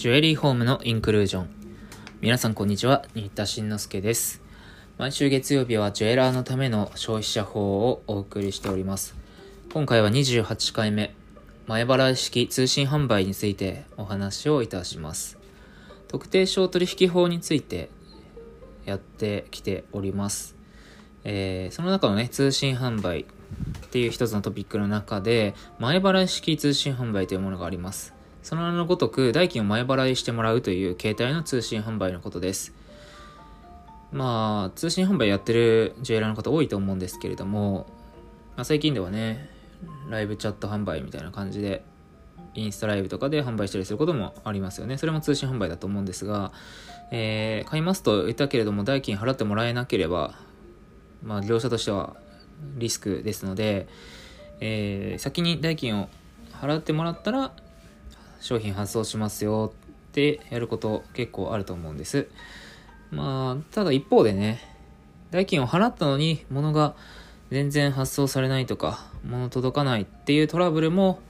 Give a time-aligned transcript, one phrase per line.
[0.00, 1.50] ジュエリーホームのインクルージョン。
[2.22, 4.40] 皆さんこんにちは、新田慎之介です。
[4.96, 9.14] 毎週月曜日はジュエラーのための消費者法をお送りしております。
[9.74, 11.14] 今回は28回目、
[11.66, 15.36] 前払い式通信販売についてお話をいたします。
[16.08, 17.90] 特定商取引法について
[18.86, 20.56] やってきております。
[21.24, 23.26] えー、その中のね、通信販売
[23.84, 28.18] っていう一つのトピックの中で、前払い式通信販売というものがあります。
[28.42, 32.74] その名のごとく、代金を前払いしてもらうという形態の通信販売のことです。
[34.12, 37.86] まあ、通信販売やってる JL の方多いと思うんですけれども、
[38.56, 39.48] まあ、最近ではね、
[40.08, 41.84] ライブチャット販売みたいな感じで、
[42.54, 44.98] インスタライブとかで販売したりすることもありますよね。
[44.98, 46.52] それも通信販売だと思うんですが、
[47.12, 50.34] えー、買いますと言ったけれども、代金払ってもらえなければ、
[51.22, 52.16] まあ、業者としては
[52.76, 53.86] リスクですので、
[54.60, 56.08] えー、先に代金を
[56.52, 57.52] 払ってもらったら、
[58.40, 59.72] 商品発送しますよ
[60.08, 62.28] ってやること結構あると思うんです。
[63.10, 64.60] まあ、ただ一方でね、
[65.30, 66.94] 代金を払ったのに物が
[67.50, 71.20] 全然発送されないとか、物届かないっていうトラブルも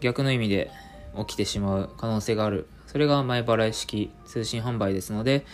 [0.00, 0.70] 逆の意味で
[1.18, 2.66] 起きてしまう可能性がある。
[2.86, 5.44] それが前払い式通信販売ですので、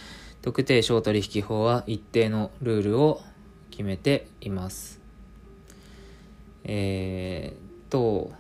[0.42, 3.22] 特定商取引法は一定のルールを
[3.70, 5.00] 決めています。
[6.64, 8.32] えー、と、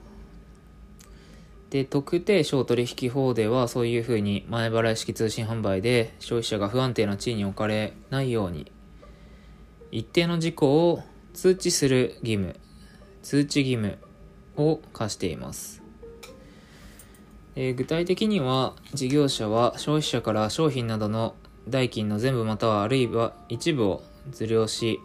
[1.72, 8.70] で、特定商取引法ではそういうふうに前払い式通信販売で消費者が不安定な地位に置かれないように、
[9.90, 12.56] 一定の事項を通知する義務、
[13.22, 13.96] 通知義務
[14.58, 15.82] を課しています。
[17.56, 21.34] え具体的には、事業者は消費者から商品などの
[21.66, 25.00] 代金の全部またはあるいは一部を図量し、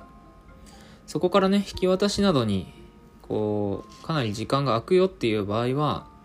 [1.06, 2.74] そこからね、引き渡しなどに、
[3.22, 6.17] こう、かなり時間が空くよっていう場合は、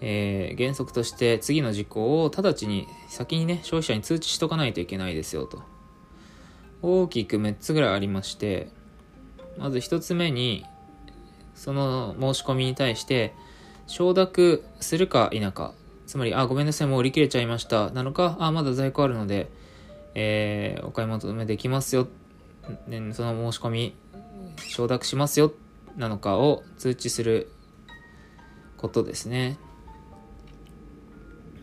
[0.00, 5.62] えー、原則として次の事項を直ちに先にね、消費者に通知しとかないといけないですよと。
[6.82, 8.68] 大きく6つぐらいありまして、
[9.58, 10.64] まず1つ目に、
[11.54, 13.34] その申し込みに対して、
[13.86, 15.72] 承諾するか否か、
[16.06, 19.48] つまり、あ、ごめんなさい、もう売り切れちゃいました、なのか、あ、まだ在庫あるので、
[20.14, 22.08] えー、お買い求めできますよ、
[23.12, 23.94] その申し込み、
[24.68, 25.52] 承諾しますよ、
[25.96, 27.50] なのかを通知する
[28.76, 29.56] ことですね。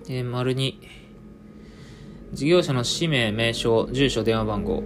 [0.10, 0.76] えー、丸2、
[2.34, 4.84] 事業者の氏名、名称、住所、電話番号。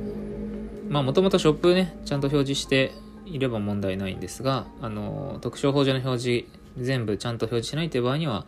[0.90, 2.92] まあ、もともとショップね、ちゃんと表示して
[3.26, 6.46] いれば問題ないんですが、あの、特徴法上の表示、
[6.78, 8.46] 全部ちゃんと表示しないという場合には、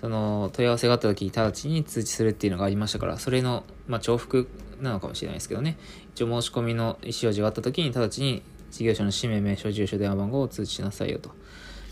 [0.00, 4.48] その、問い合わせがあった時に直ちに通知するっていうのがありましたから、それの、まあ、重複
[4.80, 5.76] なのかもしれないですけどね。
[6.14, 11.30] 一応申し込みの意思表示があった時に直ちに事業者の氏名、名称、住所、電話番号を通知しなさいよと。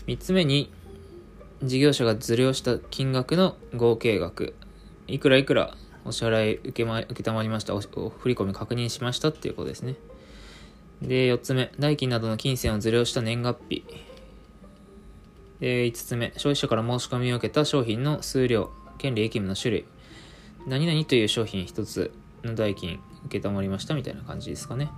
[0.07, 0.71] 3つ目に、
[1.63, 4.55] 事業者が図量した金額の合計額、
[5.07, 5.75] いくらいくら
[6.05, 9.95] お支払い受け,、ま、受けたまりましたお、振込み確認しましたっていうことですね。
[11.01, 13.83] で、4つ目、代金などの金銭を図量した年月日。
[15.59, 19.85] で、5つ目、消費者から申し込みを受けた商品の数量、権利、役務の種類。
[20.65, 22.11] 何々という商品1つ
[22.43, 24.89] の代金受けたまりましたみたいな感じですかね。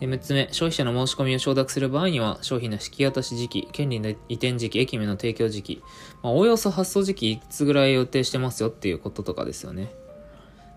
[0.00, 5.82] 6つ目、消費者の申し込みを承諾する場合には、商品の引き渡し時期、権利の移転時期、駅務の提供時期、
[6.22, 9.94] まあ、おおよそ発送時期いつぐらい予定してますよっていうこととかですよね。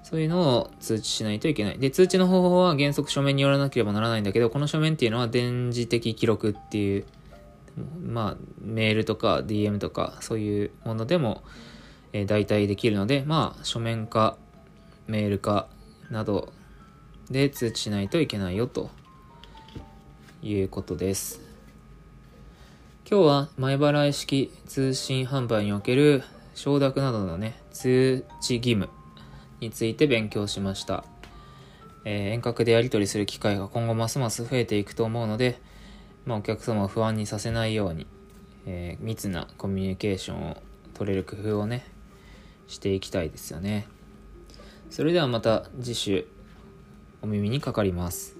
[0.03, 1.79] そういうのを通知しないといけない。
[1.79, 7.05] で、通知の方法は原則書面によらなければならないんだけど、この書面っていうのは電磁的記録っていう、
[8.01, 11.43] まあ、メールとか DM とかそういうものでも、
[12.13, 14.37] えー、代替できるので、まあ、書面か
[15.07, 15.67] メールか
[16.09, 16.51] など
[17.29, 18.89] で通知しないといけないよと
[20.41, 21.41] いうことです。
[23.09, 26.23] 今日は前払い式通信販売における
[26.53, 28.89] 承諾などのね、通知義務
[29.59, 31.03] について勉強しました。
[32.05, 35.59] えー、遠隔でやり取りする機会が今後ますます増えていくと思うので、
[36.25, 38.07] まあ、お客様を不安にさせないように、
[38.65, 40.57] えー、密なコミュニケーションを
[40.93, 41.85] 取れる工夫をね、
[42.67, 43.87] していきたいですよね。
[44.89, 46.25] それではまた次週
[47.21, 48.38] お耳にかかります。